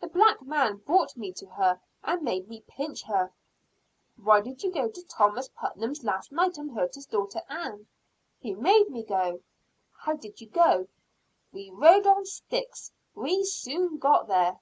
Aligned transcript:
"The 0.00 0.08
black 0.08 0.42
man 0.42 0.78
brought 0.78 1.16
me 1.16 1.30
to 1.34 1.46
her, 1.46 1.80
and 2.02 2.22
made 2.22 2.48
me 2.48 2.64
pinch 2.66 3.04
her." 3.04 3.32
"Why 4.16 4.40
did 4.40 4.64
you 4.64 4.72
go 4.72 4.88
to 4.90 5.02
Thomas 5.04 5.48
Putnam's 5.54 6.02
last 6.02 6.32
night 6.32 6.58
and 6.58 6.72
hurt 6.72 6.96
his 6.96 7.06
daughter 7.06 7.40
Ann?" 7.48 7.86
"He 8.40 8.52
made 8.52 8.90
me 8.90 9.04
go." 9.04 9.42
"How 9.96 10.14
did 10.14 10.40
you 10.40 10.48
go?" 10.48 10.88
"We 11.52 11.70
rode 11.70 12.08
on 12.08 12.26
sticks; 12.26 12.90
we 13.14 13.44
soon 13.44 13.98
got 13.98 14.26
there." 14.26 14.58